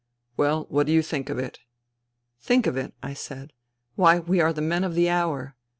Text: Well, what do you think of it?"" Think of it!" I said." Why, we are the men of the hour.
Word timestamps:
Well, 0.35 0.65
what 0.69 0.87
do 0.87 0.93
you 0.93 1.03
think 1.03 1.29
of 1.29 1.37
it?"" 1.37 1.59
Think 2.39 2.65
of 2.65 2.75
it!" 2.75 2.95
I 3.03 3.13
said." 3.13 3.53
Why, 3.95 4.17
we 4.17 4.41
are 4.41 4.51
the 4.51 4.59
men 4.59 4.83
of 4.83 4.95
the 4.95 5.11
hour. 5.11 5.55